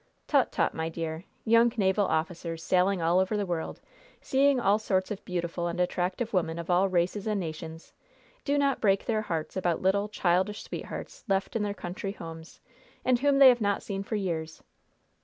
"Tut, 0.25 0.51
tut, 0.51 0.73
my 0.73 0.89
dear! 0.89 1.25
Young 1.45 1.71
naval 1.77 2.07
officers 2.07 2.63
sailing 2.63 3.03
all 3.03 3.19
over 3.19 3.37
the 3.37 3.45
world, 3.45 3.79
seeing 4.19 4.59
all 4.59 4.79
sorts 4.79 5.11
of 5.11 5.23
beautiful 5.25 5.67
and 5.67 5.79
attractive 5.79 6.33
women 6.33 6.57
of 6.57 6.71
all 6.71 6.89
races 6.89 7.27
and 7.27 7.39
nations, 7.39 7.93
do 8.43 8.57
not 8.57 8.81
break 8.81 9.05
their 9.05 9.21
hearts 9.21 9.55
about 9.55 9.79
little, 9.83 10.09
childish 10.09 10.63
sweethearts 10.63 11.23
left 11.27 11.55
in 11.55 11.61
their 11.61 11.75
country 11.75 12.13
homes, 12.13 12.59
and 13.05 13.19
whom 13.19 13.37
they 13.37 13.49
have 13.49 13.61
not 13.61 13.83
seen 13.83 14.01
for 14.01 14.15
years! 14.15 14.63